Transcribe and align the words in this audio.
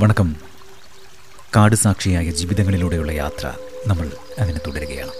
വണക്കം. 0.00 0.36
കാട് 1.56 1.76
സാക്ഷിയായ 1.76 2.30
ജീവിതങ്ങളിലൂടെയുള്ള 2.30 3.12
യാത്ര 3.12 3.52
നമ്മൾ 3.86 4.10
അങ്ങനെ 4.38 4.60
തുടരുകയാണ്. 4.66 5.10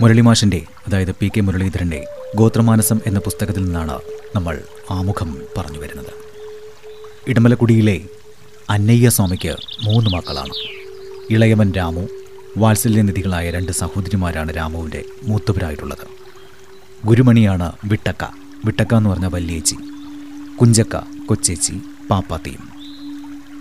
മുരളിമാഷിന്റെ 0.00 0.62
അതായത് 0.86 1.10
പി 1.10 1.30
കെ 1.36 1.40
മുരളീധരന്റെ 1.40 2.04
ഗോത്രമാനസം 2.36 3.00
എന്ന 3.06 3.18
പുസ്തകത്തിൽ 3.18 3.64
നിന്നാണ് 3.64 4.00
നമ്മൾ 4.36 4.62
ആമുഖം 4.90 5.42
പറഞ്ഞു 5.58 5.78
വരുന്നത്. 5.78 6.12
ഇടമലക്കുടിയിലെ 7.28 8.00
അന്നയ്യ 8.70 9.08
സ്വാമിക്ക് 9.08 9.56
മൂന്ന് 9.82 10.10
മക്കളാണ്. 10.10 10.52
ഇളയവൻ 11.30 11.72
രാമു 11.72 12.08
വാത്സല്യനിധികളായ 12.56 13.50
രണ്ട് 13.50 13.72
സഹോദരിമാരാണ് 13.72 14.56
രാമുവിന്റെ 14.56 15.04
മൂത്തവരായിട്ടുള്ളത്. 15.22 16.06
ഗുരുമണിയാണ് 17.06 17.72
വിട്ടക്ക. 17.84 18.24
വിട്ടക്ക 18.64 18.94
എന്ന് 18.94 19.10
പറഞ്ഞ 19.10 19.26
വല്യേച്ചി. 19.26 19.76
കുഞ്ചക്ക 20.60 20.96
കൊച്ചേച്ചി. 21.26 21.80
പാപ്പാത്തിയും. 22.10 22.68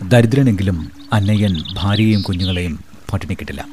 ദരിദ്രനെങ്കിലും 0.09 0.91
അന്നയ്യൻ 1.13 1.63
ഭാര്യയെയും 1.73 2.21
കുഞ്ഞുങ്ങളെയും 2.21 2.79
പട്ടിണി 3.13 3.33
കിട്ടില്ല 3.33 3.67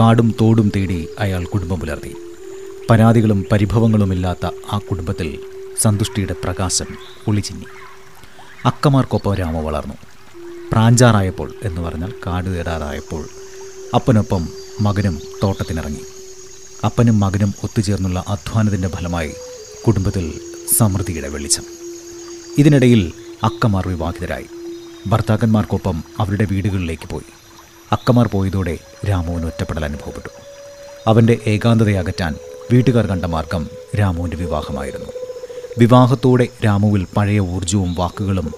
കാടും 0.00 0.34
തോടും 0.40 0.72
തേടി 0.76 1.08
അയാൾ 1.18 1.44
കുടുംബം 1.44 1.80
പുലർത്തി. 1.80 2.14
പരാതികളും 2.90 3.44
പരിഭവങ്ങളുമില്ലാത്ത 3.52 4.50
ആ 4.72 4.78
കുടുംബത്തിൽ 4.78 5.38
സന്തുഷ്ടിയുടെ 5.80 6.34
പ്രകാശം 6.44 6.86
ഒളിച്ചിന്നി 7.28 7.66
അക്കമാർക്കൊപ്പം 8.64 9.34
രാമ 9.34 9.60
വളർന്നു. 9.60 9.94
പ്രാഞ്ചാറായപ്പോൾ 10.72 11.54
എന്ന് 11.62 11.80
പറഞ്ഞാൽ 11.80 12.12
കാട് 12.26 12.46
തേടാറായപ്പോൾ 12.46 13.24
അപ്പനൊപ്പം 13.94 14.48
മകനും 14.80 15.20
തോട്ടത്തിനിറങ്ങി. 15.42 16.00
അപ്പനും 16.84 17.20
മകനും 17.20 17.54
ഒത്തുചേർന്നുള്ള 17.64 18.24
അധ്വാനത്തിന്റെ 18.28 18.88
ഫലമായി 18.88 19.32
കുടുംബത്തിൽ 19.86 20.40
സമൃദ്ധിയുടെ 20.76 21.28
വെളിച്ചം. 21.28 21.62
ഇതിനിടയിൽ 22.58 23.12
അക്കമാർ 23.44 23.88
വിവാഹിതരായി. 23.88 24.46
ഭർത്താക്കന്മാർക്കൊപ്പം 25.06 26.04
അവരുടെ 26.20 26.46
വീടുകളിലേക്ക് 26.50 27.08
പോയി. 27.08 27.32
അക്കമാർ 27.92 28.28
പോയതോടെ 28.28 28.78
രാമുവിന് 29.08 29.46
ഒറ്റപ്പെടൽ 29.46 29.84
അനുഭവപ്പെട്ടു. 29.84 30.28
അവന്റെ 31.06 31.38
ഏകാന്തതയകറ്റാൻ 31.46 32.34
വീട്ടുകാർ 32.72 33.06
കണ്ട 33.06 33.24
മാർഗം 33.24 33.68
രാമുവിന്റെ 33.98 34.36
വിവാഹമായിരുന്നു. 34.36 35.06
വിവാഹത്തോടെ 35.78 36.48
രാമുവിൽ 36.64 37.06
പഴയ 37.16 37.40
ഊർജവും 37.40 37.94
വാക്കുകളും 37.94 38.52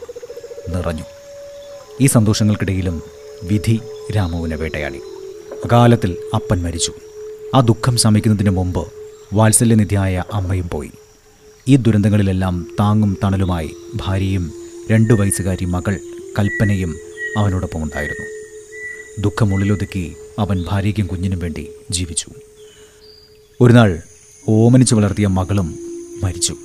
നിറഞ്ഞു. 0.68 1.02
ഈ 2.00 2.06
സന്തോഷങ്ങൾക്കിടയിലും 2.06 3.02
വിധി 3.42 3.80
രാമുവിനെ 4.16 4.56
വേട്ടയാടി. 4.56 4.98
അകാലത്തിൽ 5.64 6.16
അപ്പൻ 6.34 6.62
മരിച്ചു. 6.62 6.92
ആ 7.54 7.60
ദുഃഖം 7.60 7.96
ശമിക്കുന്നതിന് 7.96 8.50
മുമ്പ് 8.50 8.92
വാത്സല്യനിധിയായ 9.32 10.24
അമ്മയും 10.32 10.68
പോയി. 10.68 10.90
ഈ 11.68 11.76
ദുരന്തങ്ങളിലെല്ലാം 11.76 12.66
താങ്ങും 12.80 13.16
തണലുമായി 13.24 13.76
ഭാര്യയും 13.94 14.59
രണ്ടു 14.90 15.14
വയസ്സുകാരി 15.14 15.64
മകൾ 15.64 16.00
കൽപ്പനയും 16.38 16.96
അവനോടൊപ്പം 17.36 17.82
ഉണ്ടായിരുന്നു. 17.82 18.26
ദുഃഖമുള്ളിലൊതുക്കി 19.22 20.16
അവൻ 20.38 20.64
ഭാര്യയ്ക്കും 20.68 21.06
കുഞ്ഞിനും 21.06 21.38
വേണ്ടി 21.38 21.70
ജീവിച്ചു. 21.90 22.30
ഒരു 23.60 23.72
നാൾ 23.72 24.02
ഓമനിച്ചു 24.48 24.94
വളർത്തിയ 24.94 25.26
മകളും 25.26 25.78
മരിച്ചു. 26.22 26.56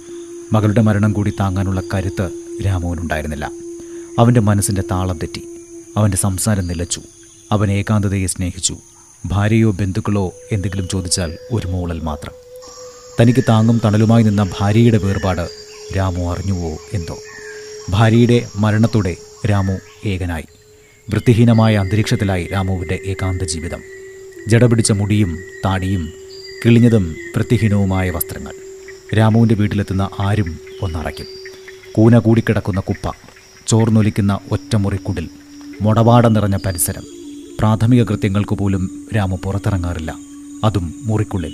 മകളുടെ 0.51 0.81
മരണം 0.81 1.13
കൂടി 1.13 1.33
താങ്ങാനുള്ള 1.39 1.81
കരുത്ത് 1.93 2.29
രാമോനുണ്ടായിരുന്നില്ല. 2.65 3.51
അവന്റെ 4.19 4.39
മനസ്സിന്റെ 4.39 4.83
താളം 4.91 5.17
തെറ്റി. 5.17 5.41
അവന്റെ 5.97 6.17
സംസാരം 6.17 6.67
നിലച്ചു. 6.67 7.01
അവൻ 7.51 7.71
ഏകാന്തതയെ 7.71 8.27
സ്നേഹിച്ചു. 8.27 8.77
ഭാര്യയോ 9.25 9.71
ബന്ധുക്കളോ 9.71 10.33
എന്തെങ്കിലും 10.51 10.87
ചോദിച്ചാൽ 10.87 11.37
ഒരു 11.51 11.67
മൂളൽ 11.67 11.99
മാത്രം. 11.99 12.33
തനിക്ക് 13.21 13.43
താങ്ങും 13.49 13.81
തണലുമായി 13.85 14.23
നിന്ന 14.23 14.51
ഭാര്യയുടെ 14.59 14.97
വേർപാട് 14.97 15.49
രാമു 15.97 16.31
അറിഞ്ഞുവോ 16.31 16.77
എന്തോ? 16.93 17.17
ഭാര്യയുടെ 17.89 18.47
മരണത്തോടെ 18.55 19.17
രാമു 19.49 19.77
ഏകനായി. 20.05 20.43
വൃത്തിഹീനമായ 21.09 21.75
അന്തരീക്ഷത്തിലായി 21.75 22.47
രാമുവിന്റെ 22.47 22.99
ഏകാന്ത 23.05 23.41
ജീവിതം. 23.41 23.81
ജടപിടിച്ച 24.47 24.91
മുടിയും 24.91 25.37
താടിയും 25.65 26.09
കിളിഞ്ഞതും 26.65 27.15
വൃത്തിഹീനവുമായ 27.35 28.09
വസ്ത്രങ്ങൾ. 28.09 28.53
രാമുവിന്റെ 29.17 29.55
വീട്ടിലെത്തുന്ന 29.55 30.09
ആരും 30.19 30.59
ഒന്നറയ്ക്കും. 30.81 31.25
കൂന 31.91 32.19
കൂടിക്കിടക്കുന്ന 32.19 32.79
കുപ്പ 32.79 33.11
ചോർന്നൊലിക്കുന്ന 33.67 34.39
ഒറ്റമുറിക്കുടിൽ 34.51 35.29
മുടപാടം 35.81 36.33
നിറഞ്ഞ 36.33 36.57
പരിസരം. 36.65 37.03
പ്രാഥമിക 37.59 38.03
കൃത്യങ്ങൾക്ക് 38.03 38.55
പോലും 38.55 39.07
രാമു 39.15 39.39
പുറത്തിറങ്ങാറില്ല. 39.43 40.15
അതും 40.63 40.93
മുറിക്കുള്ളിൽ. 41.03 41.53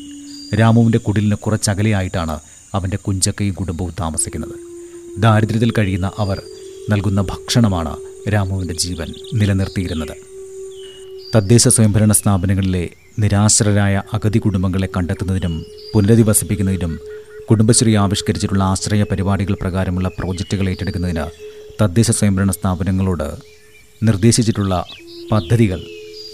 രാമുവിന്റെ 0.60 0.98
കുടിലിന് 0.98 1.36
കുറച്ചകലെയായിട്ടാണ് 1.36 2.40
അവന്റെ 2.74 2.98
കുഞ്ചക്കയും 2.98 3.54
കുടുംബവും 3.54 3.94
താമസിക്കുന്നത്. 4.00 4.71
ദാരിദ്ര്യത്തിൽ 5.18 5.74
കഴിയുന്ന 5.78 6.12
അവർ 6.18 6.42
നൽകുന്ന 6.90 7.22
ഭക്ഷണമാണ് 7.22 7.98
രാമുവിന്റെ 8.30 8.74
ജീവൻ 8.74 9.14
നിലനിർത്തിയിരുന്നത്. 9.34 10.16
തദ്ദേശ 11.36 11.68
സ്വയംഭരണ 11.68 12.12
സ്ഥാപനങ്ങളിലെ 12.12 12.90
നിരാശ്രരായ 13.20 14.04
അഗതി 14.14 14.40
കുടുംബങ്ങളെ 14.40 14.88
കണ്ടെത്തുന്നതിനും 14.98 15.66
പുനരധിവസിപ്പിക്കുന്നതിനും 15.94 17.00
കുടുംബശ്രീ 17.50 17.96
ആവിഷ്കരിച്ചിട്ടുള്ള 17.96 18.64
ആശ്രയ 18.64 19.04
പരിപാടികൾ 19.04 19.58
പ്രകാരമുള്ള 19.62 20.08
പ്രോജക്റ്റുകൾ 20.08 20.70
ഏറ്റെടുക്കുന്നതിന് 20.70 21.26
തദ്ദേശ 21.82 22.12
സ്വയംഭരണ 22.12 22.52
സ്ഥാപനങ്ങളോട് 22.52 23.36
നിർദ്ദേശിച്ചിട്ടുള്ള 24.04 24.86
പദ്ധതികൾ 25.32 25.84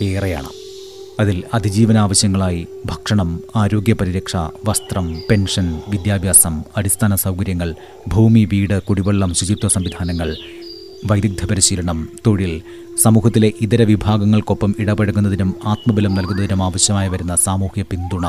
ഏറെയാണ്. 0.01 0.56
അതിൽ 1.19 1.44
അതിജീവന 1.53 1.97
ആവശ്യങ്ങളായി 1.97 2.67
ഭക്ഷണം 2.85 3.29
ആരോഗ്യ 3.55 3.94
പരിരക്ഷ 3.94 4.35
വസ്ത്രം 4.66 5.05
പെൻഷൻ 5.29 5.67
വിദ്യാഭ്യാസം 5.89 6.63
അടിസ്ഥാന 6.78 7.16
സൗകര്യങ്ങൾ 7.16 7.69
ഭൂമി 8.07 8.45
വീട് 8.45 8.75
കുടിവെള്ളം 8.79 9.33
ശുചിത്വ 9.33 9.67
സംവിധാനങ്ങൾ 9.67 10.29
വൈദഗ്ധ്യ 11.09 11.45
പരിശീലനം 11.45 12.07
തൊഴിൽ 12.25 12.53
സമൂഹത്തിലെ 12.97 13.53
ഇതര 13.61 13.81
വിഭാഗങ്ങൾക്കൊപ്പം 13.83 14.75
ഇടപഴകുന്നതിനും 14.79 15.56
ആത്മബലം 15.66 16.13
നൽകുന്നതിനും 16.16 16.63
ആവശ്യമായി 16.63 17.09
വരുന്ന 17.09 17.35
സാമൂഹ്യ 17.35 17.83
പിന്തുണ 17.91 18.27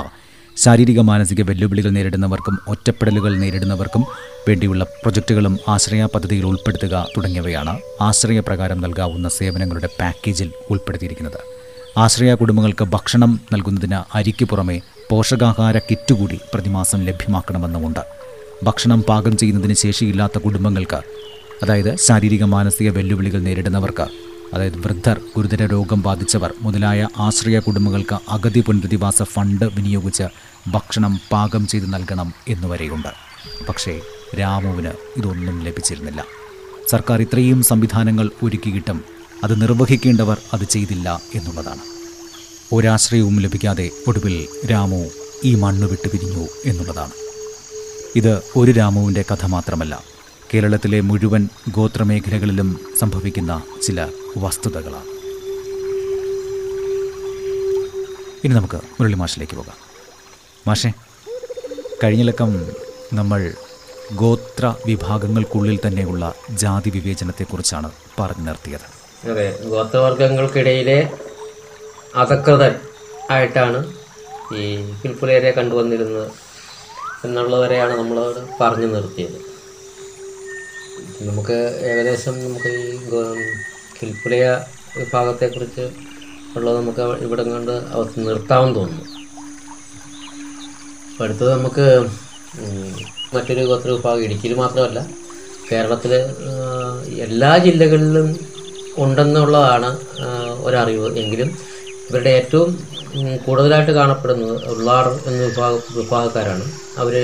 ശാരീരിക 0.57 1.01
മാനസിക 1.01 1.41
വെല്ലുവിളികൾ 1.43 1.91
നേരിടുന്നവർക്കും 1.91 2.55
ഒറ്റപ്പെടലുകൾ 2.69 3.33
നേരിടുന്നവർക്കും 3.39 4.03
വേണ്ടിയുള്ള 4.49 4.85
പ്രൊജക്റ്റുകളും 5.03 5.55
ആശ്രയ 5.69 6.05
പദ്ധതിയിൽ 6.15 6.45
ഉൾപ്പെടുത്തുക 6.45 7.05
തുടങ്ങിയവയാണ് 7.17 7.75
ആശ്രയ 8.01 8.41
പ്രകാരം 8.41 8.81
നൽകാവുന്ന 8.81 9.29
സേവനങ്ങളുടെ 9.29 9.91
പാക്കേജിൽ 10.01 10.51
ഉൾപ്പെടുത്തിയിരിക്കുന്നത്. 10.71 11.41
ആശ്രയ 11.97 12.35
കുടുംബങ്ങൾക്ക് 12.35 12.85
ഭക്ഷണം 12.85 13.41
നൽകുന്നതിന് 13.53 14.05
അരിക്ക് 14.15 14.45
പുറമെ 14.45 14.81
പോഷകാഹാര 15.11 15.79
കിറ്റ് 15.79 16.15
കൂടി 16.15 16.41
പ്രതിമാസം 16.55 17.07
ലഭ്യമാക്കണമെന്നുമുണ്ട്. 17.07 18.03
ഭക്ഷണം 18.65 19.01
പാകം 19.09 19.37
ചെയ്യുന്നതിന് 19.37 19.75
ശേഷിയില്ലാത്ത 19.75 20.39
കുടുംബങ്ങൾക്ക് 20.39 21.01
അതായത് 21.63 21.97
ശാരീരിക 21.97 22.45
മാനസിക 22.45 22.91
വെല്ലുവിളികൾ 22.91 23.41
നേരിടുന്നവർക്ക് 23.41 24.07
അതായത് 24.55 24.79
വൃദ്ധർ 24.79 25.21
ഗുരുതര 25.37 25.67
രോഗം 25.67 26.03
ബാധിച്ചവർ 26.03 26.53
മുതലായ 26.63 27.09
ആശ്രയ 27.19 27.59
കുടുംബങ്ങൾക്ക് 27.59 28.19
അഗതി 28.29 28.61
പുനരധിവാസ 28.61 29.23
ഫണ്ട് 29.23 29.65
വിനിയോഗിച്ച് 29.65 30.27
ഭക്ഷണം 30.71 31.21
പാകം 31.33 31.67
ചെയ്ത് 31.67 31.95
നൽകണം 31.95 32.33
എന്നുവരെയുണ്ട്. 32.49 33.13
പക്ഷേ 33.69 34.01
രാമുവിന് 34.39 34.93
ഇതൊന്നും 35.17 35.65
ലഭിച്ചിരുന്നില്ല. 35.65 36.25
സർക്കാർ 36.89 37.21
ഇത്രയും 37.23 37.63
സംവിധാനങ്ങൾ 37.63 38.31
ഒരുക്കിയിട്ടും 38.43 39.05
അത് 39.45 39.63
നിർവഹിക്കേണ്ടവർ 39.63 40.39
അത് 40.53 40.65
ചെയ്തില്ല 40.65 41.23
എന്നുള്ളതാണ്. 41.35 41.81
ഒരാശ്രയവും 42.73 43.41
ലഭിക്കാതെ 43.41 43.91
ഒടുവിൽ 44.09 44.49
രാമു 44.71 45.09
ഈ 45.45 45.55
മണ്ണ് 45.55 45.89
വിട്ടു 45.89 46.09
പിരിഞ്ഞു 46.09 46.49
എന്നുള്ളതാണ്. 46.65 47.13
ഇത് 48.17 48.43
ഒരു 48.57 48.71
രാമുവിന്റെ 48.71 49.25
കഥ 49.31 49.47
മാത്രമല്ല 49.47 50.05
കേരളത്തിലെ 50.55 51.01
മുഴുവൻ 51.01 51.49
ഗോത്രമേഖലകളിലും 51.69 52.81
സംഭവിക്കുന്ന 52.99 53.63
ചില 53.83 54.09
വസ്തുതകളാണ്. 54.37 55.07
ഇനി 58.45 58.55
നമുക്ക് 58.55 58.81
മുരളി 59.01 59.15
മാഷിലേക്ക് 59.15 59.57
പോകാം. 59.57 59.77
മാഷെ 60.69 60.93
കഴിഞ്ഞ 62.05 62.23
ലക്കം 62.23 62.67
നമ്മൾ 63.13 63.53
ഗോത്ര 64.15 64.75
വിഭാഗങ്ങൾക്കുള്ളിൽ 64.87 65.81
തന്നെയുള്ള 65.87 66.35
ജാതി 66.51 66.91
വിവേചനത്തെക്കുറിച്ചാണ് 66.91 67.91
പറഞ്ഞു 68.21 68.45
നിർത്തിയത്. 68.45 68.98
അതെ 69.27 69.47
ഗോത്രവർഗങ്ങൾക്കിടയിലെ 69.71 70.99
അധകൃതൻ 72.15 72.75
ആയിട്ടാണ് 73.31 73.79
ഈ 74.53 74.63
കിൽപ്പുലയരെ 75.01 75.51
കണ്ടുവന്നിരുന്നത് 75.51 76.29
എന്നുള്ളവരെയാണ് 77.25 77.95
നമ്മളോട് 77.99 78.41
പറഞ്ഞു 78.61 78.87
നിർത്തിയത്. 78.87 79.39
നമുക്ക് 81.21 81.57
ഏകദേശം 81.89 82.35
നമുക്ക് 82.45 82.71
ഈ 82.83 82.99
കിൽപ്പുലയ 83.99 84.45
വിഭാഗത്തെക്കുറിച്ച് 84.99 85.85
ഉള്ളത് 86.57 86.77
നമുക്ക് 86.81 87.03
ഇവിടെ 87.27 87.43
കണ്ട് 87.49 87.75
അവർക്ക് 87.95 88.19
നിർത്താമെന്ന് 88.29 88.77
തോന്നുന്നു. 88.79 89.05
അപ്പോൾ 91.11 91.25
അടുത്തത് 91.25 91.51
നമുക്ക് 91.57 91.87
മറ്റൊരു 93.35 93.63
ഗോത്ര 93.71 93.91
വിഭാഗം 93.91 94.25
ഇടുക്കിയിൽ 94.27 94.55
മാത്രമല്ല 94.55 95.01
കേരളത്തിലെ 95.71 96.21
എല്ലാ 97.27 97.59
ജില്ലകളിലും 97.65 98.29
ഉണ്ടെന്നുള്ളതാണ് 99.05 99.91
ഒരറിവ്. 100.67 101.09
എങ്കിലും 101.23 101.51
ഇവരുടെ 102.09 102.31
ഏറ്റവും 102.41 102.69
കൂടുതലായിട്ട് 103.47 103.93
കാണപ്പെടുന്നത് 103.99 104.55
ഉള്ളാർ 104.73 105.07
എന്ന 105.29 105.39
വിഭാഗ 105.49 105.75
വിഭാഗക്കാരാണ്. 105.99 106.65
അവർ 107.01 107.15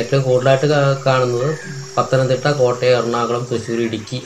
ഏറ്റവും 0.00 0.22
കൂടുതലായിട്ട് 0.28 0.68
കാണുന്നത് 1.06 1.48
പത്തനംതിട്ട 1.96 2.46
കോട്ടയം 2.60 2.94
എറണാകുളം 2.98 3.44
തൃശ്ശൂർ 3.50 3.80
ഇടുക്കി 3.88 4.18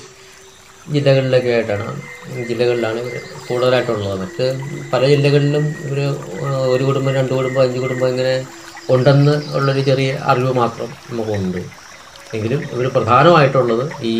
ജില്ലകളിലൊക്കെ 0.86 1.50
ആയിട്ടാണ്. 1.56 1.88
ജില്ലകളിലാണ് 2.48 3.00
കൂടുതലായിട്ടുള്ളത്. 3.48 4.14
മറ്റ് 4.22 4.46
പല 4.92 5.02
ജില്ലകളിലും 5.12 5.64
ഇവർ 5.86 6.00
ഒരു 6.74 6.82
കുടുംബം 6.88 7.12
രണ്ട് 7.18 7.32
കുടുംബം 7.38 7.62
അഞ്ച് 7.66 7.80
കുടുംബം 7.84 8.08
ഇങ്ങനെ 8.14 8.34
ഉണ്ടെന്ന് 8.94 9.34
ഉള്ളൊരു 9.56 9.82
ചെറിയ 9.90 10.12
അറിവ് 10.30 10.52
മാത്രം 10.62 10.88
നമുക്കുണ്ട്. 11.10 11.60
എങ്കിലും 12.36 12.60
ഇവർ 12.74 12.86
പ്രധാനമായിട്ടുള്ളത് 12.96 13.84
ഈ 14.12 14.14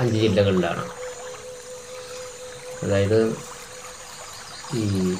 അഞ്ച് 0.00 0.20
ജില്ലകളിലാണ്. 0.20 0.90
അതായത് 2.84 3.36
ഈ 4.74 5.14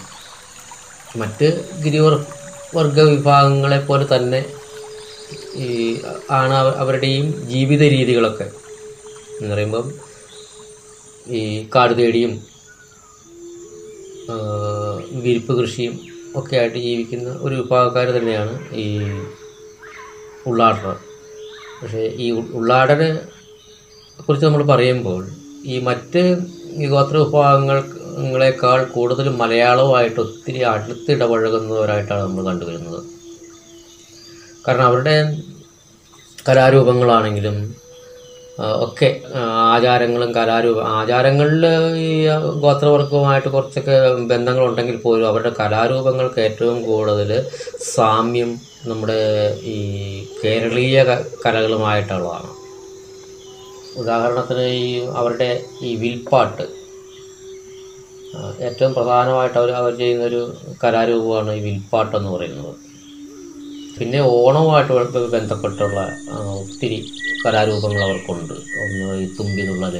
മറ്റ് 1.16 1.68
ഗിരിവർ 1.82 2.26
വർഗ 2.74 3.00
വിഭാഗങ്ങളെ 3.00 3.80
പോലെ 3.80 4.16
തന്നെ 4.16 4.52
ഈ 5.54 6.00
ആണ് 6.30 6.54
അവരുടെയും 6.54 7.48
ജീവിത 7.48 7.82
രീതികളൊക്കെ. 7.82 8.50
എന്ന് 9.40 9.54
പറയുമ്പം 9.54 9.92
ഈ 11.26 11.68
കാട് 11.74 11.98
തേടിയും 11.98 12.46
വിരിപ്പ് 15.10 15.60
കൃഷിയും 15.60 16.00
ഒക്കെ 16.36 16.56
ആയിട്ട് 16.56 16.76
ജീവിക്കുന്ന 16.76 17.30
ഒരു 17.30 17.54
വിഭാഗക്കാർ 17.54 18.06
തന്നെയാണ് 18.06 18.74
ഈ 18.74 19.00
ഉള്ളാടർ. 20.46 20.96
പക്ഷേ 21.82 21.98
ഈ 21.98 22.30
ഉ- 22.30 22.56
ഉള്ളാടനെ 22.56 23.39
കുറിച്ച് 24.24 24.46
നമ്മൾ 24.46 24.62
പറയുമ്പോൾ 24.72 25.22
ഈ 25.72 25.76
മറ്റ് 25.88 26.22
ഗോത്ര 26.92 27.16
വിഭാഗങ്ങളെക്കാൾ 27.22 28.80
കൂടുതൽ 28.96 29.26
മലയാളവുമായിട്ട് 29.40 30.20
ഒത്തിരി 30.24 30.60
അടുത്തിടപഴകുന്നവരായിട്ടാണ് 30.72 32.22
നമ്മൾ 32.22 32.44
കണ്ടുവരുന്നത്. 32.50 33.00
കാരണം 34.66 34.86
അവരുടെ 34.90 35.16
കലാരൂപങ്ങളാണെങ്കിലും 36.48 37.56
ഒക്കെ 38.86 39.08
ആചാരങ്ങളും 39.74 40.30
കലാരൂപ 40.36 40.78
ആചാരങ്ങളിൽ 40.98 41.62
ഈ 42.06 42.08
ഗോത്രവർഗവുമായിട്ട് 42.64 43.48
കുറച്ചൊക്കെ 43.48 43.96
ബന്ധങ്ങളുണ്ടെങ്കിൽ 44.32 44.96
പോലും 45.04 45.28
അവരുടെ 45.30 45.52
കലാരൂപങ്ങൾക്ക് 45.60 46.40
ഏറ്റവും 46.46 46.78
കൂടുതൽ 46.88 47.30
സാമ്യം 47.94 48.50
നമ്മുടെ 48.90 49.20
ഈ 49.74 49.78
കേരളീയ 50.42 50.98
കലകളുമായിട്ടുള്ളതാണ്. 51.44 52.50
ഉദാഹരണത്തിന് 54.00 54.66
ഈ 54.82 54.86
അവരുടെ 55.20 55.50
ഈ 55.88 55.90
വിൽപ്പാട്ട്. 56.02 56.66
ഏറ്റവും 58.66 58.92
പ്രധാനമായിട്ട് 58.96 59.56
അവർ 59.60 59.70
അവർ 59.80 59.92
ചെയ്യുന്നൊരു 60.00 60.40
കലാരൂപമാണ് 60.82 61.52
ഈ 61.58 61.62
വിൽപ്പാട്ടെന്ന് 61.66 62.30
പറയുന്നത്. 62.34 62.74
പിന്നെ 63.98 64.20
ഓണവുമായിട്ട് 64.36 65.22
ബന്ധപ്പെട്ടുള്ള 65.36 66.00
ഒത്തിരി 66.60 66.98
കലാരൂപങ്ങൾ 67.44 68.02
അവർക്കുണ്ട്. 68.06 68.54
ഒന്ന് 68.82 69.08
ഈ 69.22 69.26
തുമ്പി 69.38 69.62
തുള്ളൽ 69.68 69.96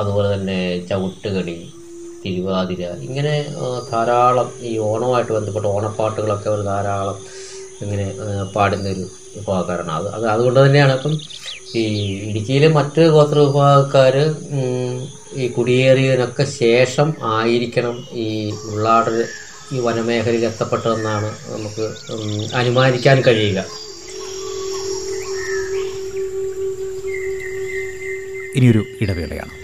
അതുപോലെ 0.00 0.28
തന്നെ 0.34 0.60
ചവിട്ടുകടി 0.90 1.58
തിരുവാതിര 2.22 2.84
ഇങ്ങനെ 3.06 3.34
ധാരാളം 3.90 4.48
ഈ 4.70 4.72
ഓണവുമായിട്ട് 4.78 5.32
ബന്ധപ്പെട്ട 5.36 5.66
ഓണപ്പാട്ടുകളൊക്കെ 5.66 6.48
അവർ 6.52 6.62
ധാരാളം 6.70 7.18
ഇങ്ങനെ 7.84 8.06
പാടുന്നൊരു 8.54 9.04
വിഭാഗക്കാരാണ് 9.34 9.92
അത് 9.98 10.08
അത് 10.16 10.24
അതുകൊണ്ട് 10.34 10.58
തന്നെയാണ്. 10.64 10.92
ഇപ്പം 10.98 11.14
ഈ 11.74 11.82
ഇടുക്കിയിലെ 12.28 12.68
മറ്റ് 12.68 13.02
ഗോത്ര 13.08 13.38
വിഭാഗക്കാര് 13.38 14.34
ഈ 15.36 15.48
കുടിയേറിയതിനൊക്കെ 15.48 16.44
ശേഷം 16.44 17.14
ആയിരിക്കണം 17.22 18.04
ഈ 18.12 18.50
ഉള്ളാട് 18.50 19.28
ഈ 19.72 19.78
വനമേഖലയിൽ 19.78 20.44
എത്തപ്പെട്ടതെന്നാണ് 20.44 21.30
നമുക്ക് 21.48 21.86
അനുമാനിക്കാൻ 22.54 23.20
കഴിയുക. 23.20 23.64
ഇനിയൊരു 28.56 28.84
ഇടവേളയാണ്. 29.00 29.57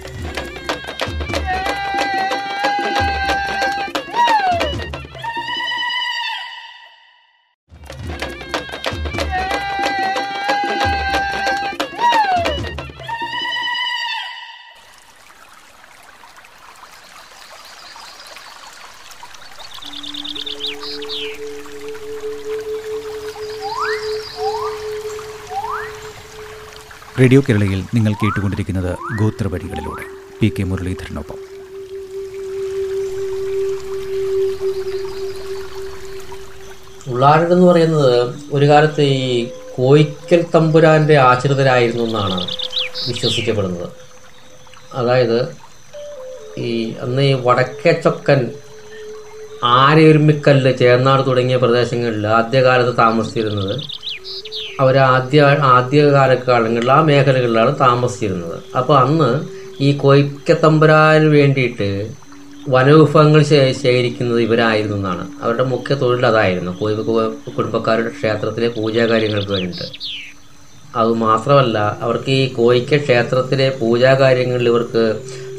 റേഡിയോ 27.20 27.40
കേരളയിൽ 27.40 27.81
നിങ്ങൾ 27.94 28.12
കേട്ടുകൊണ്ടിരിക്കുന്നത് 28.12 28.96
ഗോത്രവരികളിലൂടെ. 29.19 30.05
P 30.40 30.49
K 30.49 30.62
മുരളീധരനൊപ്പം. 30.62 31.38
ഉള്ളാരെന്ന് 37.08 37.66
പറയുന്നത് 37.66 38.34
ഒരു 38.52 38.69
കാലത്ത് 38.69 39.02
ഈ 39.02 39.49
കോയിക്കൽ 39.76 40.44
തമ്പുരാന്റെ 40.55 41.16
ആശ്രിതരായിരുന്നു 41.16 42.05
എന്നാണ് 42.05 42.40
വിശ്വസിക്കപ്പെടുന്നത്. 43.08 43.88
അതായത് 44.93 45.56
ഈ 46.58 46.94
അന്ന് 46.94 47.23
ഈ 47.23 47.33
വടക്കേച്ചൊക്കൻ 47.33 48.50
ആരയൊരുമിക്കല്ല് 49.64 50.78
ചേർന്നാട് 50.78 51.26
തുടങ്ങിയ 51.26 51.56
പ്രദേശങ്ങളിൽ 51.56 52.26
ആദ്യകാലത്ത് 52.26 52.99
താമസിച്ചിരുന്നത് 52.99 54.03
അവർ 54.81 54.97
ആദ്യ 54.99 55.40
ആദ്യകാല 55.76 56.35
കാലങ്ങളിൽ 56.49 56.90
ആ 56.97 57.00
മേഖലകളിലാണ് 57.11 57.73
താമസിച്ചിരുന്നത്. 57.85 58.57
അപ്പോൾ 58.78 58.97
അന്ന് 59.04 59.31
ഈ 59.87 59.88
കോയിക്കത്തമ്പുരാന് 60.02 61.28
വേണ്ടിയിട്ട് 61.38 61.88
വനവിഭവങ്ങൾ 62.75 63.40
ശേഖരിക്കുന്നത് 63.83 64.40
ഇവരായിരുന്നു 64.47 64.97
എന്നാണ്. 64.97 65.25
അവരുടെ 65.43 65.64
മുഖ്യ 65.73 65.95
തൊഴിൽ 66.02 66.26
അതായിരുന്നു. 66.31 66.73
കുടുംബക്കാരുടെ 67.57 68.11
ക്ഷേത്രത്തിലെ 68.19 68.69
പൂജാകാര്യങ്ങൾക്ക് 68.76 69.52
വേണ്ടിയിട്ട്. 69.57 69.88
അത് 71.00 71.12
മാത്രമല്ല 71.26 71.78
അവർക്ക് 72.04 72.31
ഈ 72.31 72.47
കോയിക്ക 72.59 72.97
ക്ഷേത്രത്തിലെ 73.04 73.69
പൂജാകാര്യങ്ങളിൽ 73.81 74.69
ഇവർക്ക് 74.73 75.02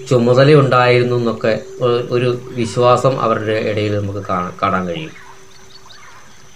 ചുമതലയുണ്ടായിരുന്നു 0.10 1.16
എന്നൊക്കെ 1.22 1.54
ഒരു 2.16 2.30
വിശ്വാസം 2.60 3.14
അവരുടെ 3.26 3.58
ഇടയിൽ 3.70 3.94
നമുക്ക് 4.00 4.24
കാണാൻ 4.62 4.84
കഴിയും. 4.90 5.14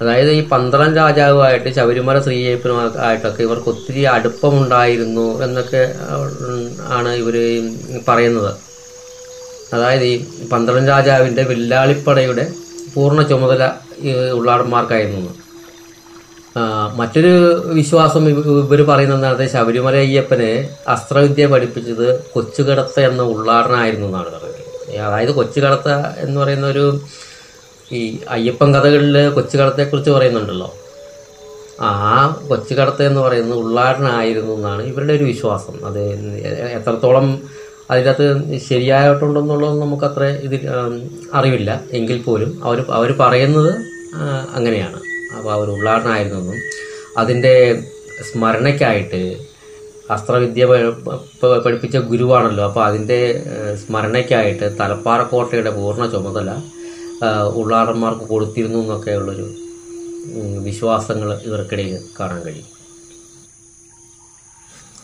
അതായത് 0.01 0.31
ഈ 0.31 0.41
പന്തളം 0.47 0.95
രാജാവുമായിട്ട് 0.95 1.69
ശബരിമല 1.75 2.19
ശ്രീയപ്പനുമായിട്ടൊക്കെ 2.19 3.43
ഇവർക്ക് 3.43 3.69
ഒത്തിരി 3.69 4.01
അടുപ്പമുണ്ടായിരുന്നു 4.03 5.43
എന്നൊക്കെ 5.43 5.83
ആണ് 6.97 7.09
ഇവർ 7.09 7.35
പറയുന്നത്. 8.07 8.51
അതായത് 9.73 10.03
ഈ 10.03 10.15
പന്തളം 10.51 10.87
രാജാവിന്റെ 10.87 11.43
വില്ലാളിപ്പടയുടെ 11.43 12.47
പൂർണ 12.95 13.21
ചുമതല 13.21 13.71
ഉള്ളാടന്മാർക്കായിരുന്നു. 14.33 15.31
മറ്റൊരു 16.95 17.33
വിശ്വാസം 17.79 18.23
ഇവർ 18.29 18.81
പറയുന്നത് 18.81 19.43
ശബരിമല 19.49 19.95
അയ്യപ്പനെ 19.95 20.69
അസ്ത്രവിദ്യ 20.87 21.45
പഠിപ്പിച്ചത് 21.45 22.07
കൊച്ചുകടത്ത 22.33 22.99
എന്ന 22.99 23.21
ഉള്ളാടനായിരുന്നു 23.23 24.07
എന്നാണ് 24.07 24.25
പറയുന്നത്. 24.25 24.99
അതായത് 25.01 25.31
കൊച്ചുകടത്ത 25.31 25.89
എന്ന് 26.17 26.41
പറയുന്ന 26.41 26.67
ഒരു 26.67 26.85
ഈ 27.91 28.19
അയ്യപ്പൻ 28.29 28.73
കഥകളിൽ 28.73 29.29
കൊച്ചുകടത്തെക്കുറിച്ച് 29.29 30.11
പറയുന്നുണ്ടല്ലോ. 30.11 30.73
ആ 31.81 31.91
കൊച്ചുകടത്ത 32.49 33.01
എന്ന് 33.03 33.21
പറയുന്നത് 33.21 33.59
ഉള്ളാടനായിരുന്നു 33.59 34.53
എന്നാണ് 34.53 34.81
ഇവരുടെ 34.81 35.13
ഒരു 35.13 35.23
വിശ്വാസം. 35.23 35.85
അത് 35.85 36.01
എത്രത്തോളം 36.77 37.41
അതിനകത്ത് 37.91 38.57
ശരിയായിട്ടുണ്ടെന്നുള്ളത് 38.69 39.81
നമുക്കത്ര 39.81 40.23
ഇതിൽ 40.23 40.59
അറിവില്ല. 41.33 41.81
എങ്കിൽ 41.91 42.21
പോലും 42.21 42.59
അവർ 42.63 42.85
അവർ 42.89 43.11
പറയുന്നത് 43.19 43.71
അങ്ങനെയാണ്. 44.55 44.99
അപ്പോൾ 45.37 45.51
അവർ 45.53 45.69
ഉള്ളാടനായിരുന്നെന്നും 45.69 46.59
അതിന്റെ 47.17 47.53
സ്മരണയ്ക്കായിട്ട് 48.31 49.37
അസ്ത്രവിദ്യ 50.11 50.65
പഠിപ്പിച്ച 51.65 51.97
ഗുരുവാണല്ലോ. 51.97 52.63
അപ്പോൾ 52.63 52.83
അതിന്റെ 52.85 53.19
സ്മരണയ്ക്കായിട്ട് 53.81 54.77
തലപ്പാറക്കോട്ടയുടെ 54.79 55.69
പൂർണ 55.69 56.05
ചുമതല 56.05 56.51
ഉള്ളാടന്മാർക്ക് 57.53 58.21
കൊടുത്തിരുന്നു 58.21 58.79
എന്നൊക്കെയുള്ളൊരു 58.79 59.47
വിശ്വാസങ്ങൾ 60.59 61.29
ഇവർക്കിടയിൽ 61.45 61.99
കാണാൻ 62.19 62.41
കഴിയും. 62.41 62.67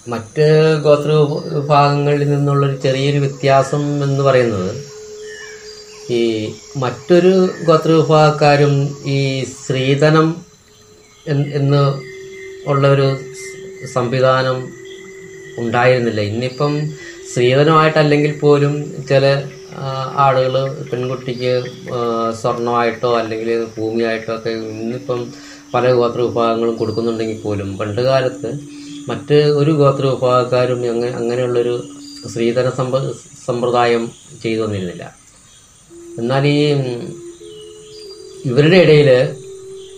മറ്റ് 0.07 0.47
ഗോത്ര 0.83 1.11
വിഭാഗങ്ങളിൽ 1.53 2.29
നിന്നുള്ളൊരു 2.29 2.75
ചെറിയൊരു 2.75 3.17
വ്യത്യാസം 3.17 4.03
എന്ന് 4.03 4.23
പറയുന്നത് 4.23 4.85
ഈ 6.13 6.23
മറ്റൊരു 6.77 7.49
ഗോത്ര 7.67 7.91
വിഭാഗക്കാരും 7.91 8.97
ഈ 9.05 9.43
സ്ത്രീധനം 9.43 10.27
എന്ന് 11.29 11.83
ഉള്ളൊരു 12.69 13.17
സംവിധാനം 13.93 14.57
ഉണ്ടായിരുന്നില്ല. 15.57 16.21
ഇന്നിപ്പം 16.21 16.73
സ്ത്രീധനമായിട്ടല്ലെങ്കിൽ 17.31 18.39
പോലും 18.39 19.05
ചില 19.09 19.25
ആളുകൾ 20.17 20.53
പെൺകുട്ടിക്ക് 20.91 21.51
സ്വർണമായിട്ടോ 22.31 23.17
അല്ലെങ്കിൽ 23.17 23.65
ഭൂമിയായിട്ടോ 23.77 24.35
ഒക്കെ 24.35 24.49
ഇന്നിപ്പം 24.49 25.19
പല 25.73 25.91
ഗോത്ര 25.91 26.21
വിഭാഗങ്ങളും 26.21 26.75
കൊടുക്കുന്നുണ്ടെങ്കിൽ 26.75 27.41
പോലും 27.41 27.77
പണ്ട് 27.77 28.01
കാലത്ത് 28.01 28.49
മറ്റ് 29.09 29.33
ഒരു 29.55 29.71
ഗോത്ര 29.71 30.05
വിഭാഗക്കാരും 30.05 30.89
അങ്ങനെ 30.89 31.11
അങ്ങനെയുള്ളൊരു 31.11 31.75
സ്ത്രീധന 32.27 32.69
സമ്പ 32.69 32.95
സമ്പ്രദായം 33.47 34.03
ചെയ്തു 34.41 34.61
വന്നിരുന്നില്ല 34.61 35.05
എന്നാൽ 36.17 36.47
ഈ 36.47 36.59
ഇവരുടെ 38.45 38.77
ഇടയിൽ 38.77 39.09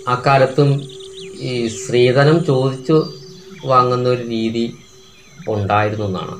ആ 0.07 0.21
കാലത്തും 0.25 0.69
ഈ 1.39 1.67
സ്ത്രീധനം 1.67 2.45
ചോദിച്ചു 2.45 2.97
വാങ്ങുന്ന 3.65 4.09
ഒരു 4.09 4.21
രീതി 4.27 4.65
ഉണ്ടായിരുന്നു 5.47 6.05
എന്നാണ്. 6.05 6.35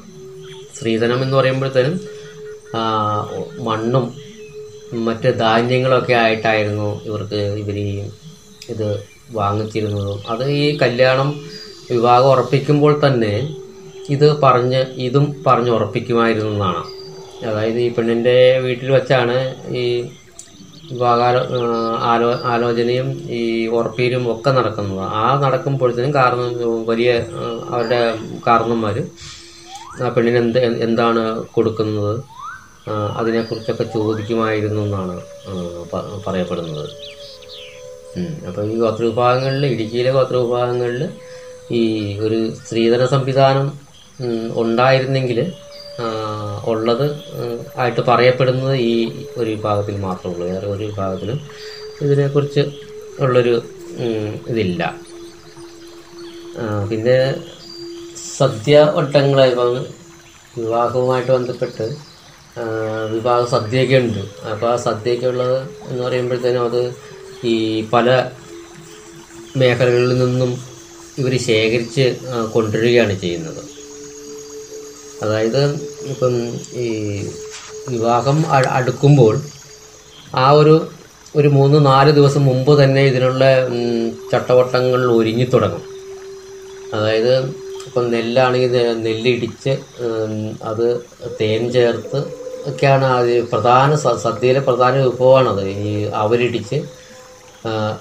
സ്ത്രീധനം 0.76 1.24
എന്ന് 1.24 1.38
പറയുമ്പോഴത്തേനും 1.38 1.96
മണ്ണും 3.68 4.06
മറ്റ് 5.08 5.30
ധാന്യങ്ങളൊക്കെ 5.44 6.14
ആയിട്ടായിരുന്നു 6.24 6.90
ഇവർക്ക് 7.08 7.40
ഇവർ 7.62 7.78
ഈ 7.88 7.92
ഇത് 8.74 8.88
വാങ്ങിച്ചിരുന്നതും. 9.40 10.20
അത് 10.34 10.44
ഈ 10.62 10.66
കല്യാണം 10.84 11.30
വിവാഹം 11.92 12.30
ഉറപ്പിക്കുമ്പോൾ 12.34 12.94
തന്നെ 13.06 13.34
ഇത് 14.16 14.28
പറഞ്ഞ് 14.44 14.82
ഇതും 15.08 15.26
പറഞ്ഞ് 15.48 15.72
ഉറപ്പിക്കുമായിരുന്നു 15.78 16.52
എന്നാണ്. 16.56 16.84
അതായത് 17.48 17.80
ഈ 17.86 17.90
പെണ്ണിന്റെ 17.96 18.38
വീട്ടിൽ 18.66 18.90
വെച്ചാണ് 18.98 19.36
ഈ 19.82 19.84
വിവാഹാലോ 20.92 21.42
ആലോ 22.12 22.30
ആലോചനയും 22.52 23.08
ഈ 23.40 23.42
ഉറപ്പീരും 23.78 24.24
ഒക്കെ 24.34 24.52
നടക്കുന്നത്. 24.58 25.04
ആ 25.22 25.26
നടക്കുമ്പോഴത്തേനും 25.44 26.14
കാരണം 26.20 26.50
വലിയ 26.92 27.12
അവരുടെ 27.74 28.02
കാരണന്മാർ 28.48 28.98
ആ 30.04 30.10
പെണ്ണിന് 30.16 30.40
എന്ത് 30.46 30.60
എന്താണ് 30.88 31.24
കൊടുക്കുന്നത്? 31.56 32.16
അതിനെക്കുറിച്ചൊക്കെ 33.20 33.86
ചോദിക്കുമായിരുന്നു 33.96 34.82
എന്നാണ് 34.88 35.16
പറയപ്പെടുന്നത്. 36.26 36.90
അപ്പോൾ 38.48 38.62
ഈ 38.72 38.76
ഗോത്രവിഭാഗങ്ങളിൽ 38.84 39.66
ഇടുക്കിയിലെ 39.74 40.12
ഗോത്രവിഭാഗങ്ങളിൽ 40.18 41.04
ഈ 41.80 41.82
ഒരു 42.26 42.40
സ്ത്രീധന 42.60 43.06
സംവിധാനം 43.14 43.68
ഉണ്ടായിരുന്നെങ്കിൽ 44.62 45.40
ഉള്ളത് 46.72 47.08
ആയിട്ട് 47.82 48.02
പറയപ്പെടുന്നത് 48.10 48.76
ഈ 48.90 48.94
ഒരു 49.40 49.50
വിഭാഗത്തിൽ 49.56 49.96
മാത്രമേ 50.08 50.34
ഉള്ളൂ. 50.34 50.46
വേറെ 50.54 50.68
ഒരു 50.76 50.84
വിഭാഗത്തിലും 50.90 51.40
ഇതിനെക്കുറിച്ച് 52.06 52.64
ഉള്ളൊരു 53.26 53.56
ഇതില്ല. 54.52 54.82
പിന്നെ 56.90 57.18
സദ്യ 58.40 58.76
വട്ടങ്ങളായി 58.98 59.54
വിവാഹവുമായിട്ട് 60.58 61.32
ബന്ധപ്പെട്ട് 61.38 61.86
വിവാഹ 63.14 63.42
സദ്യയൊക്കെ 63.54 63.98
ഉണ്ട്. 63.98 64.22
അപ്പോൾ 64.52 64.68
ആ 64.74 64.76
സദ്യയൊക്കെ 64.76 65.28
ഉള്ളത് 65.28 65.58
എന്ന് 65.90 66.02
പറയുമ്പോഴത്തേനും 66.04 66.66
അത് 66.66 66.82
ഈ 67.46 67.56
പല 67.94 68.08
മേഖലകളിൽ 69.58 70.14
നിന്നും 70.24 70.52
ഇവർ 71.18 71.34
ശേഖരിച്ച് 71.38 72.06
കൊണ്ടുവരികയാണ് 72.54 73.14
ചെയ്യുന്നത്. 73.20 73.62
അതായത് 75.24 75.62
ഇപ്പം 76.12 76.34
ഈ 76.86 76.88
വിവാഹം 77.90 78.38
അടുക്കുമ്പോൾ 78.78 79.36
ആ 80.36 80.52
ഒരു 80.52 80.76
ഒരു 81.36 81.48
മൂന്ന് 81.48 81.78
നാല് 81.86 82.12
ദിവസം 82.12 82.44
മുമ്പ് 82.46 82.84
തന്നെ 82.84 83.02
ഇതിനുള്ള 83.06 83.44
ചട്ടവട്ടങ്ങൾ 84.32 85.02
ഒരുങ്ങി 85.12 85.48
തുടങ്ങും. 85.54 85.84
അതായത് 86.94 87.34
ഇപ്പം 87.88 88.06
നെല്ലാണെങ്കിൽ 88.12 88.76
നെല്ലിടിച്ച് 89.06 89.74
അത് 90.64 90.88
തേൻ 91.42 91.72
ചേർത്ത് 91.72 92.20
ഒക്കെയാണ് 92.70 93.06
അത് 93.18 93.34
പ്രധാന 93.52 93.90
സദ്യയിലെ 94.26 94.62
പ്രധാന 94.68 94.94
വിഭവമാണത്. 95.08 95.64
ഈ 95.88 95.92
അവരിടിച്ച് 96.24 96.78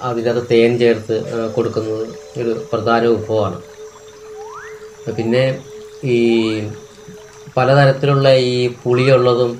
അതിനകത്ത് 0.08 0.50
തേൻ 0.50 0.72
ചേർത്ത് 0.82 1.16
കൊടുക്കുന്നത് 1.54 2.04
ഒരു 2.40 2.52
പ്രധാന 2.72 3.02
വിഭവമാണ്. 3.14 3.58
പിന്നെ 5.18 5.44
ഈ 6.16 6.18
പലതരത്തിലുള്ള 7.56 8.28
ഈ 8.52 8.56
പുളിയുള്ളതും 8.82 9.52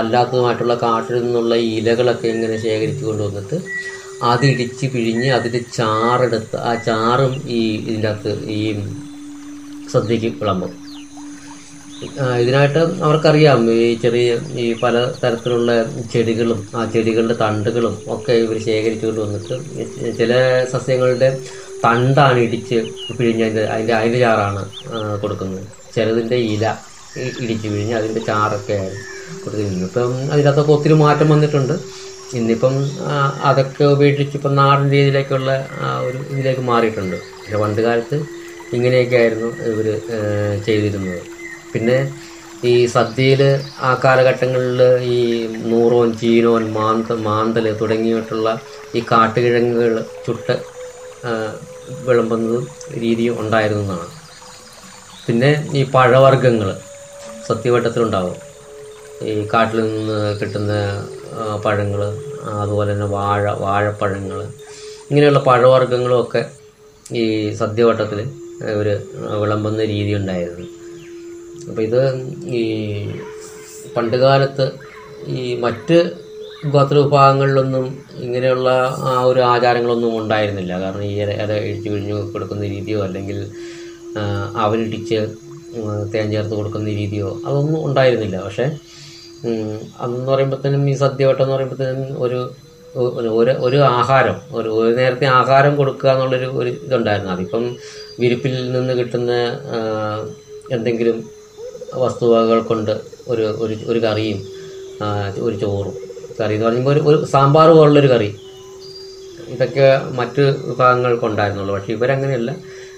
അല്ലാത്തതുമായിട്ടുള്ള 0.00 0.74
കാട്ടിൽ 0.82 1.16
നിന്നുള്ള 1.24 1.54
ഇലകളൊക്കെ 1.76 2.26
ഇങ്ങനെ 2.34 2.56
ശേഖരിച്ചു 2.66 3.04
കൊണ്ടുവന്നിട്ട് 3.08 3.56
അതിടിച്ച് 4.30 4.86
പിഴിഞ്ഞ് 4.92 5.28
അതിന്റെ 5.36 5.60
ചാറെടുത്ത് 5.78 6.56
ആ 6.68 6.72
ചാറും 6.88 7.34
ഈ 7.58 7.60
ഇതിനകത്ത് 7.90 8.32
ഈ 8.58 8.60
സദ്യക്ക് 9.94 10.30
വിളമ്പും. 10.40 10.72
ഇതിനായിട്ട് 12.42 12.80
അവർക്കറിയാം 13.06 13.60
ഈ 13.76 13.86
ചെറിയ 14.02 14.32
ഈ 14.64 14.66
പല 14.82 14.96
തരത്തിലുള്ള 15.22 15.70
ചെടികളും 16.12 16.58
ആ 16.78 16.82
ചെടികളുടെ 16.94 17.36
തണ്ടുകളും 17.44 17.94
ഒക്കെ 18.14 18.34
ഇവർ 18.42 18.58
ശേഖരിച്ചുകൊണ്ട് 18.66 19.20
വന്നിട്ട് 19.24 19.54
ചില 20.18 20.32
സസ്യങ്ങളുടെ 20.72 21.30
തണ്ടാണ് 21.84 22.38
ഇടിച്ച് 22.46 22.78
പിഴിഞ്ഞ് 23.18 23.44
അതിന്റെ 23.44 23.64
അതിന്റെ 23.74 23.94
അതിന്റെ 23.98 24.20
ചാറാണ് 24.24 24.62
കൊടുക്കുന്നത്. 25.22 25.64
ചിലതിന്റെ 25.94 26.38
ഇല 26.52 26.64
ഇടിച്ച് 27.42 27.66
പിഴിഞ്ഞ് 27.72 27.94
അതിന്റെ 28.00 28.20
ചാറൊക്കെ 28.28 28.78
കൊടുക്കുന്നത് 29.44 29.86
ഇപ്പം 29.88 30.14
അതിനകത്തൊക്കെ 30.32 30.72
ഒത്തിരി 30.76 30.96
മാറ്റം 31.04 31.28
വന്നിട്ടുണ്ട്. 31.34 31.74
ഇന്നിപ്പം 32.38 32.74
അതൊക്കെ 33.50 33.84
ഉപേക്ഷിച്ച് 33.94 34.36
ഇപ്പം 34.38 34.54
നാടൻ 34.60 34.86
രീതിയിലേക്കുള്ള 34.94 35.50
ഒരു 36.06 36.18
ഇതിലേക്ക് 36.32 36.64
മാറിയിട്ടുണ്ട്. 36.70 37.18
പക്ഷെ 37.38 37.58
പണ്ട് 37.64 37.80
കാലത്ത് 37.86 38.18
ഇങ്ങനെയൊക്കെ 38.76 39.16
ആയിരുന്നു 39.22 39.50
ഇവർ 39.72 39.86
ചെയ്തിരുന്നത്. 40.66 41.20
പിന്നെ 41.72 41.98
ഈ 42.64 42.86
സദ്യയിൽ 42.86 43.42
ആ 43.80 43.90
കാലഘട്ടങ്ങളിൽ 44.04 44.80
ഈ 45.16 45.18
നൂറോൻ 45.70 46.08
ചീനോൻ 46.12 46.64
മാന്ത 46.72 47.12
മാന്തൽ 47.26 47.66
തുടങ്ങിയിട്ടുള്ള 47.80 48.48
ഈ 48.94 49.02
കാട്ടുകിഴങ്ങുകൾ 49.12 49.94
ചുട്ട് 50.26 50.56
വിളമ്പുന്നത് 52.06 52.58
രീതി 52.94 53.00
രീതിയും 53.00 53.36
ഉണ്ടായിരുന്നു 53.40 53.82
എന്നാണ് 53.82 54.08
പിന്നെ 55.26 55.50
ഈ 55.74 55.82
പഴവർഗങ്ങൾ 55.94 56.68
സത്യവട്ടത്തിലുണ്ടാവും. 57.48 58.36
ഈ 59.22 59.32
കാട്ടിൽ 59.52 59.78
നിന്ന് 59.80 60.18
കിട്ടുന്ന 60.40 60.72
പഴങ്ങൾ 61.64 62.02
അതുപോലെ 62.62 62.88
തന്നെ 62.92 63.06
വാഴ 63.06 63.44
വാഴപ്പഴങ്ങൾ 63.64 64.40
ഇങ്ങനെയുള്ള 65.10 65.38
പഴവർഗങ്ങളും 65.38 66.18
ഒക്കെ 66.20 66.42
ഈ 67.06 67.24
സദ്യവട്ടത്തിൽ 67.60 68.20
ഒരു 68.80 68.94
വിളമ്പുന്ന 69.40 69.84
രീതി 69.84 70.12
ഉണ്ടായിരുന്നു. 70.14 70.66
അപ്പോൾ 71.68 71.82
ഇത് 71.82 72.02
ഈ 72.60 72.62
പണ്ടുകാലത്ത് 73.96 74.66
ഈ 75.26 75.54
മറ്റ് 75.64 75.98
ഗോത്ര 76.62 76.72
ഗോത്രവിഭാഗങ്ങളിലൊന്നും 76.72 77.84
ഇങ്ങനെയുള്ള 78.24 78.68
ആ 79.08 79.10
ഒരു 79.22 79.40
ആചാരങ്ങളൊന്നും 79.40 80.12
ഉണ്ടായിരുന്നില്ല. 80.20 80.72
കാരണം 80.80 81.04
ഈ 81.04 81.12
ഇല 81.22 81.50
ഇടിച്ചു 81.66 81.88
പിഴിഞ്ഞു 81.90 82.16
കൊടുക്കുന്ന 82.32 82.64
രീതിയോ 82.76 83.00
അല്ലെങ്കിൽ 83.04 83.38
അവരിടിച്ച് 84.64 85.18
തേൻ 86.12 86.26
ചേർത്ത് 86.32 86.54
കൊടുക്കുന്ന 86.54 86.88
രീതിയോ 86.88 87.28
അതൊന്നും 87.46 87.80
ഉണ്ടായിരുന്നില്ല. 87.88 88.36
പക്ഷേ 88.46 88.66
അന്ന് 90.04 90.24
പറയുമ്പോഴത്തേനും 90.30 90.90
ഈ 90.90 90.94
സദ്യവട്ടം 91.04 91.44
എന്ന് 91.44 91.54
പറയുമ്പോഴത്തേനും 91.54 92.20
ഒരു 92.24 92.40
ഒരു 93.66 93.78
ആഹാരം 94.00 94.36
ഒരു 94.58 94.68
ഒരു 94.80 94.92
നേരത്തെ 94.96 95.26
ആഹാരം 95.26 95.72
കൊടുക്കുക 95.76 96.10
എന്നുള്ളൊരു 96.10 96.48
ഒരു 96.60 96.70
ഇതുണ്ടായിരുന്നു. 96.86 97.32
അതിപ്പം 97.32 97.64
വിരിപ്പിൽ 98.20 98.72
നിന്ന് 98.72 98.94
കിട്ടുന്ന 99.00 99.32
എന്തെങ്കിലും 100.76 101.18
വസ്തുവകകൾ 101.96 102.60
കൊണ്ട് 102.62 102.92
ഒരു 103.28 103.46
ഒരു 103.58 103.74
ഒരു 103.86 103.98
കറിയും 103.98 104.38
ഒരു 105.40 105.56
ചോറും 105.56 105.94
കറി 106.40 106.54
എന്ന് 106.54 106.66
പറയുമ്പോൾ 106.66 106.90
ഒരു 106.90 107.00
ഒരു 107.00 107.24
സാമ്പാർ 107.24 107.68
പോലുള്ളൊരു 107.70 108.08
കറി. 108.08 108.28
ഇതൊക്കെ 109.48 109.86
മറ്റ് 110.12 110.42
വിഭാഗങ്ങൾക്കുണ്ടായിരുന്നുള്ളൂ 110.68 111.74
പക്ഷേ 111.74 111.92
പക്ഷെ 111.92 111.92
ഇവരങ്ങനെയല്ല. 111.92 112.50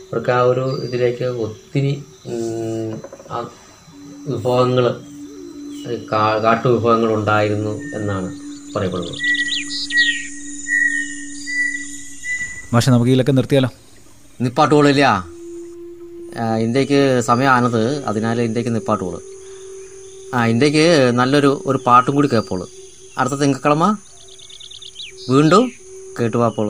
അവർക്ക് 0.06 0.30
ആ 0.30 0.40
ഒരു 0.42 0.64
ഇതിലേക്ക് 0.82 1.24
ഒത്തിരി 1.44 1.92
വിഭവങ്ങൾ 2.26 2.92
ആ 3.30 3.40
വിഭവങ്ങൾ 4.28 4.86
കാട്ടുവിഭവങ്ങൾ 6.44 7.12
ഉണ്ടായിരുന്നു 7.12 7.80
എന്നാണ് 7.94 8.30
പറയപ്പെടുന്നത് 8.74 9.18
മാഷെ 12.74 12.90
നമുക്ക് 12.90 13.10
ഇതിലൊക്കെ 13.10 13.32
നിർത്തിയാലോ? 13.32 13.70
നിപ്പാട്ടുകളില്ല 14.40 15.04
ഇന്ത്യയ്ക്ക് 16.64 17.00
സമയമാണത് 17.22 17.82
അതിനാൽ 18.06 18.40
ഇന്ത്യയ്ക്ക് 18.40 18.72
നിപ്പാട്ട് 18.74 19.20
ആ 20.34 20.40
ഇന്ത്യയ്ക്ക് 20.46 20.86
നല്ലൊരു 21.12 21.50
ഒരു 21.66 21.78
പാട്ടും 21.86 22.14
കൂടി 22.14 22.28
കേൾപ്പോളൂ 22.28 22.66
അടുത്ത 23.18 23.34
തിങ്കക്കിളമ 23.34 23.84
വീണ്ടും 25.30 25.64
കേട്ടുവാപ്പോൾ 26.16 26.68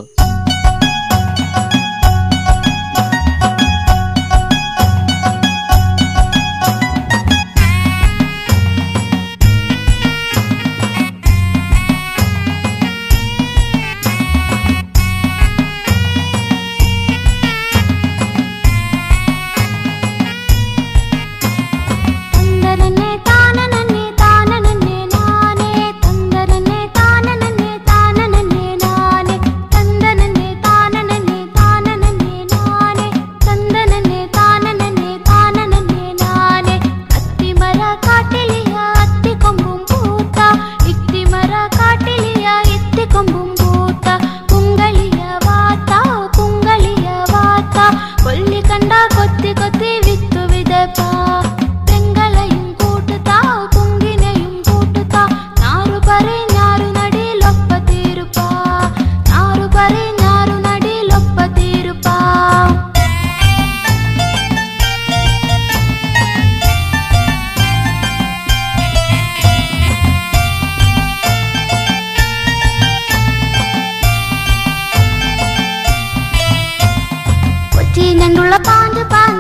papá. 79.11 79.40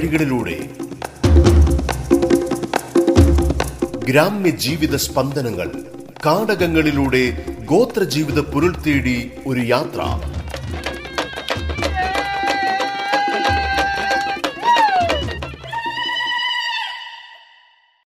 വഴികളിലൂടെ 0.00 0.54
ഗ്രാമ്യ 4.08 4.50
ജീവിത 4.64 4.94
സ്പന്ദനങ്ങൾ 5.04 5.68
കാടകങ്ങളിലൂടെ 6.26 7.22
ഗോത്രജീവിത 7.64 8.40
പുരുൾ 8.52 8.72
തേടി 8.84 9.16
ഒരു 9.46 9.62
യാത്ര. 9.72 10.00